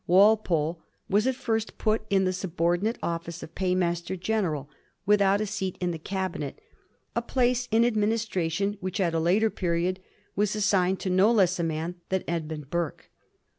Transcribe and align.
Walpole 0.07 0.81
was 1.07 1.27
at 1.27 1.35
first 1.35 1.77
put 1.77 2.07
in 2.09 2.23
the 2.25 2.33
subordinate 2.33 2.99
ofiice 3.01 3.43
of 3.43 3.53
Paymaster 3.53 4.15
General, 4.15 4.67
without 5.05 5.41
a 5.41 5.45
seat 5.45 5.77
in 5.79 5.91
the 5.91 5.99
Cabinet; 5.99 6.59
a 7.15 7.21
place 7.21 7.67
in 7.69 7.85
administration 7.85 8.77
which 8.79 8.99
at 8.99 9.13
a 9.13 9.19
later 9.19 9.51
period 9.51 9.99
was 10.35 10.55
assigned 10.55 10.99
to 11.01 11.11
no 11.11 11.31
less 11.31 11.59
a 11.59 11.63
man 11.63 12.01
than 12.09 12.23
Edmund 12.27 12.71
Burke. 12.71 13.11